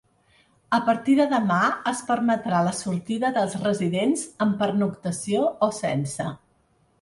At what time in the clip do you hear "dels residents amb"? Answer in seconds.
3.37-4.57